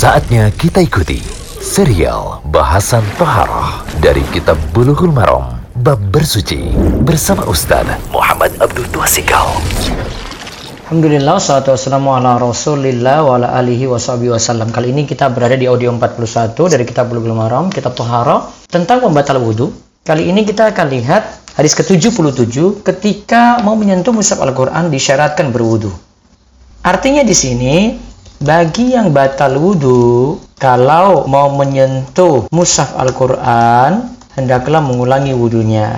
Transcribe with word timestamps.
Saatnya 0.00 0.48
kita 0.56 0.80
ikuti 0.80 1.20
serial 1.60 2.40
bahasan 2.48 3.04
Toharoh 3.20 3.84
dari 4.00 4.24
Kitab 4.32 4.56
Bulughul 4.72 5.12
Maram 5.12 5.60
Bab 5.76 6.00
Bersuci 6.08 6.72
bersama 7.04 7.44
Ustaz 7.44 7.84
Muhammad 8.08 8.48
Abdul 8.64 8.88
Tuasikal. 8.88 9.60
Alhamdulillah, 10.88 11.36
salatu 11.36 11.76
wassalamu 11.76 12.16
ala 12.16 12.40
rasulillah 12.40 13.28
wa 13.28 13.44
ala 13.44 13.52
alihi 13.60 13.92
wa 13.92 14.00
wasallam. 14.00 14.72
Kali 14.72 14.88
ini 14.88 15.04
kita 15.04 15.28
berada 15.28 15.52
di 15.52 15.68
audio 15.68 15.92
41 15.92 16.56
dari 16.72 16.88
kitab 16.88 17.12
Bulughul 17.12 17.36
Maram, 17.36 17.68
kitab 17.68 17.92
Tohara, 17.92 18.48
tentang 18.72 19.04
pembatal 19.04 19.36
wudhu. 19.36 19.68
Kali 20.00 20.32
ini 20.32 20.48
kita 20.48 20.72
akan 20.72 20.96
lihat 20.96 21.52
hadis 21.60 21.76
ke-77 21.76 22.88
ketika 22.88 23.60
mau 23.60 23.76
menyentuh 23.76 24.16
mushaf 24.16 24.40
Al-Quran 24.40 24.88
disyaratkan 24.88 25.52
berwudhu. 25.52 25.92
Artinya 26.88 27.20
di 27.20 27.36
sini, 27.36 28.08
bagi 28.40 28.96
yang 28.96 29.12
batal 29.12 29.60
wudhu, 29.60 30.40
kalau 30.56 31.28
mau 31.28 31.52
menyentuh 31.52 32.48
mushaf 32.48 32.96
Al-Quran, 32.96 34.16
hendaklah 34.32 34.80
mengulangi 34.80 35.36
wudhunya. 35.36 35.88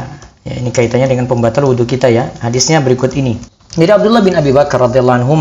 Ya, 0.43 0.55
ini 0.59 0.75
kaitannya 0.75 1.07
dengan 1.07 1.31
pembatal 1.31 1.71
wudhu 1.71 1.87
kita 1.87 2.11
ya. 2.11 2.35
Hadisnya 2.43 2.83
berikut 2.83 3.15
ini. 3.15 3.39
Dari 3.73 3.89
Abdullah 3.89 4.21
bin 4.21 4.37
Abi 4.37 4.53
Bakar 4.53 4.85
radhiyallahu 4.85 5.19
anhu 5.25 5.39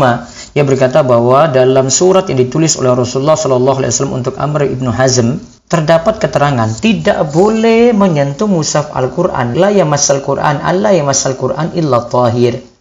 ia 0.56 0.64
berkata 0.64 1.04
bahwa 1.04 1.52
dalam 1.52 1.92
surat 1.92 2.32
yang 2.32 2.40
ditulis 2.40 2.80
oleh 2.80 2.96
Rasulullah 2.96 3.36
Shallallahu 3.36 3.84
alaihi 3.84 3.92
wasallam 3.92 4.16
untuk 4.24 4.34
Amr 4.40 4.72
ibnu 4.72 4.88
Hazm 4.88 5.36
terdapat 5.68 6.16
keterangan 6.16 6.68
tidak 6.80 7.28
boleh 7.28 7.92
menyentuh 7.92 8.48
mushaf 8.48 8.88
Al-Qur'an 8.96 9.52
la 9.52 9.68
yamasal 9.68 10.24
Qur'an 10.24 10.64
alla 10.64 10.96
yamasal 10.96 11.36
Qur'an 11.36 11.76
illa 11.76 12.08
tahir. 12.08 12.71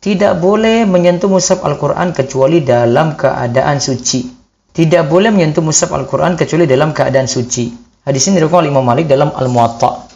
Tidak 0.00 0.40
boleh 0.40 0.88
menyentuh 0.88 1.28
mushaf 1.28 1.60
Al-Qur'an 1.60 2.16
kecuali 2.16 2.64
dalam 2.64 3.20
keadaan 3.20 3.84
suci. 3.84 4.32
Tidak 4.72 5.04
boleh 5.04 5.28
menyentuh 5.28 5.60
mushaf 5.60 5.92
Al-Qur'an 5.92 6.40
kecuali 6.40 6.64
dalam 6.64 6.96
keadaan 6.96 7.28
suci. 7.28 7.68
Hadis 8.08 8.24
ini 8.32 8.40
diriwayatkan 8.40 8.64
oleh 8.64 8.72
Imam 8.72 8.86
Malik 8.88 9.04
dalam 9.04 9.28
Al-Muwatta. 9.36 10.08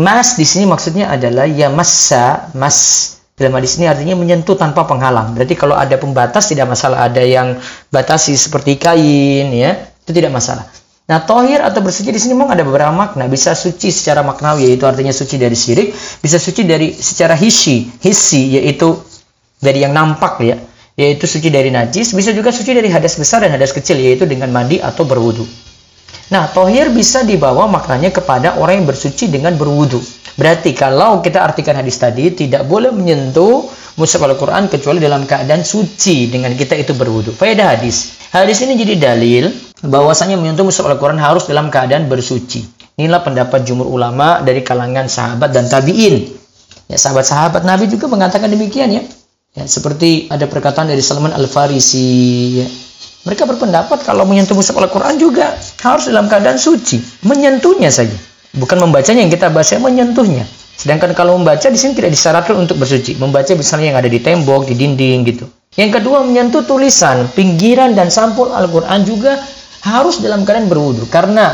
Mas 0.00 0.40
di 0.40 0.48
sini 0.48 0.64
maksudnya 0.64 1.12
adalah 1.12 1.44
yamassa 1.44 2.48
mas 2.56 3.12
dalam 3.36 3.52
hadis 3.60 3.76
ini 3.76 3.84
artinya 3.84 4.16
menyentuh 4.16 4.56
tanpa 4.56 4.88
penghalang. 4.88 5.36
Berarti 5.36 5.52
kalau 5.52 5.76
ada 5.76 6.00
pembatas 6.00 6.48
tidak 6.48 6.72
masalah. 6.72 7.04
Ada 7.04 7.20
yang 7.20 7.60
batasi 7.92 8.32
seperti 8.40 8.80
kain, 8.80 9.52
ya 9.52 9.92
itu 10.00 10.16
tidak 10.16 10.32
masalah. 10.32 10.64
Nah, 11.12 11.22
tohir 11.28 11.60
atau 11.60 11.84
bersuci 11.84 12.08
di 12.08 12.16
sini 12.16 12.32
memang 12.32 12.56
ada 12.56 12.64
beberapa 12.64 12.88
makna. 12.88 13.28
Bisa 13.28 13.52
suci 13.52 13.92
secara 13.92 14.24
maknawi, 14.24 14.72
yaitu 14.72 14.88
artinya 14.88 15.12
suci 15.12 15.36
dari 15.36 15.52
syirik. 15.52 15.92
Bisa 16.24 16.40
suci 16.40 16.64
dari 16.64 16.96
secara 16.96 17.36
hisi, 17.36 17.84
hisi, 18.00 18.56
yaitu 18.56 18.96
dari 19.60 19.84
yang 19.84 19.96
nampak, 19.96 20.40
ya, 20.44 20.56
yaitu 20.96 21.24
suci 21.28 21.52
dari 21.52 21.68
najis. 21.72 22.12
Bisa 22.16 22.32
juga 22.32 22.52
suci 22.52 22.72
dari 22.72 22.88
hadas 22.88 23.16
besar 23.20 23.44
dan 23.44 23.52
hadas 23.56 23.72
kecil, 23.72 23.96
yaitu 24.00 24.24
dengan 24.24 24.52
mandi 24.52 24.80
atau 24.80 25.04
berwudu. 25.04 25.44
Nah, 26.26 26.50
tohir 26.50 26.90
bisa 26.90 27.22
dibawa 27.22 27.70
maknanya 27.70 28.10
kepada 28.10 28.58
orang 28.58 28.82
yang 28.82 28.86
bersuci 28.90 29.30
dengan 29.30 29.54
berwudu. 29.54 30.02
Berarti 30.36 30.74
kalau 30.74 31.22
kita 31.22 31.38
artikan 31.40 31.78
hadis 31.78 31.96
tadi, 31.96 32.34
tidak 32.34 32.66
boleh 32.66 32.90
menyentuh 32.90 33.64
mushaf 33.96 34.20
Al-Quran 34.20 34.68
kecuali 34.68 35.00
dalam 35.00 35.24
keadaan 35.24 35.64
suci 35.64 36.28
dengan 36.28 36.52
kita 36.52 36.76
itu 36.76 36.92
berwudu. 36.92 37.32
Faedah 37.32 37.78
hadis. 37.78 38.18
Hadis 38.34 38.60
ini 38.60 38.76
jadi 38.76 38.94
dalil 39.00 39.48
bahwasanya 39.86 40.36
menyentuh 40.36 40.66
mushaf 40.66 40.84
Al-Quran 40.84 41.16
harus 41.16 41.48
dalam 41.48 41.72
keadaan 41.72 42.10
bersuci. 42.10 42.68
Inilah 42.96 43.24
pendapat 43.24 43.64
jumhur 43.64 43.88
ulama 43.88 44.40
dari 44.44 44.60
kalangan 44.60 45.08
sahabat 45.08 45.52
dan 45.52 45.68
tabi'in. 45.68 46.26
Ya, 46.86 46.96
sahabat-sahabat 47.00 47.62
Nabi 47.64 47.86
juga 47.88 48.10
mengatakan 48.10 48.50
demikian 48.50 48.92
ya. 48.92 49.02
Ya. 49.56 49.64
Seperti 49.64 50.28
ada 50.28 50.44
perkataan 50.44 50.92
dari 50.92 51.00
Salman 51.00 51.32
Al-Farisi. 51.32 52.12
Ya 52.60 52.68
mereka 53.26 53.42
berpendapat 53.42 54.06
kalau 54.06 54.22
menyentuh 54.22 54.54
mushaf 54.54 54.78
Al-Quran 54.78 55.18
juga 55.18 55.58
harus 55.82 56.06
dalam 56.06 56.30
keadaan 56.30 56.62
suci. 56.62 57.02
Menyentuhnya 57.26 57.90
saja. 57.90 58.14
Bukan 58.54 58.78
membacanya 58.78 59.26
yang 59.26 59.34
kita 59.34 59.50
baca, 59.50 59.74
menyentuhnya. 59.82 60.46
Sedangkan 60.78 61.10
kalau 61.10 61.34
membaca 61.34 61.66
di 61.66 61.74
sini 61.74 61.98
tidak 61.98 62.14
disyaratkan 62.14 62.54
untuk 62.54 62.78
bersuci. 62.78 63.18
Membaca 63.18 63.50
misalnya 63.58 63.90
yang 63.90 63.98
ada 63.98 64.06
di 64.06 64.22
tembok, 64.22 64.70
di 64.70 64.78
dinding 64.78 65.26
gitu. 65.26 65.44
Yang 65.74 66.00
kedua, 66.00 66.22
menyentuh 66.22 66.62
tulisan, 66.62 67.26
pinggiran 67.34 67.98
dan 67.98 68.14
sampul 68.14 68.54
Al-Quran 68.54 69.02
juga 69.02 69.42
harus 69.82 70.22
dalam 70.22 70.46
keadaan 70.46 70.70
berwudu. 70.70 71.10
Karena 71.10 71.50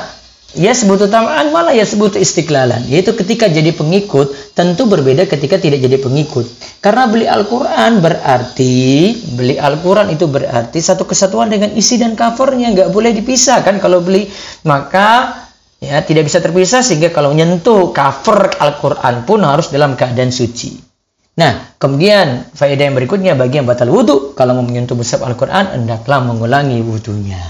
Ya 0.53 0.77
sebut 0.77 1.01
utamaan 1.01 1.49
malah 1.49 1.73
ya 1.73 1.89
sebut 1.89 2.13
istiqlalan. 2.13 2.85
Yaitu 2.85 3.17
ketika 3.17 3.49
jadi 3.49 3.73
pengikut 3.73 4.53
tentu 4.53 4.85
berbeda 4.85 5.25
ketika 5.25 5.57
tidak 5.57 5.81
jadi 5.81 5.97
pengikut. 5.97 6.45
Karena 6.85 7.09
beli 7.09 7.25
Al-Quran 7.25 8.05
berarti, 8.05 9.17
beli 9.33 9.57
Al-Quran 9.57 10.13
itu 10.13 10.29
berarti 10.29 10.77
satu 10.85 11.09
kesatuan 11.09 11.49
dengan 11.49 11.73
isi 11.73 11.97
dan 11.97 12.13
covernya. 12.13 12.69
Nggak 12.77 12.89
boleh 12.93 13.17
dipisah 13.17 13.65
kan 13.65 13.81
kalau 13.81 14.05
beli. 14.05 14.29
Maka 14.69 15.41
ya 15.81 16.05
tidak 16.05 16.29
bisa 16.29 16.45
terpisah 16.45 16.85
sehingga 16.85 17.09
kalau 17.09 17.33
nyentuh 17.33 17.97
cover 17.97 18.53
Al-Quran 18.61 19.25
pun 19.25 19.41
harus 19.49 19.73
dalam 19.73 19.97
keadaan 19.97 20.29
suci. 20.29 20.93
Nah, 21.33 21.81
kemudian 21.81 22.53
faedah 22.53 22.93
yang 22.93 22.97
berikutnya 22.97 23.33
bagi 23.33 23.57
yang 23.57 23.65
batal 23.65 23.89
wudhu, 23.89 24.37
kalau 24.37 24.53
mau 24.61 24.69
menyentuh 24.69 24.93
mushaf 24.93 25.25
Al-Quran, 25.25 25.81
hendaklah 25.81 26.21
mengulangi 26.21 26.85
wudhunya. 26.85 27.41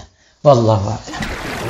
Wallahu 0.47 0.95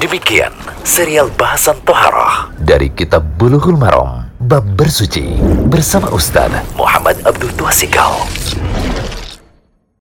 Demikian 0.02 0.50
serial 0.82 1.30
bahasan 1.38 1.78
Toharoh 1.86 2.50
dari 2.58 2.90
Kitab 2.90 3.22
Bulughul 3.38 3.78
Maram 3.78 4.26
Bab 4.34 4.66
Bersuci 4.74 5.38
bersama 5.70 6.10
Ustaz 6.10 6.50
Muhammad 6.74 7.22
Abdul 7.22 7.54
Tuasikal. 7.54 8.10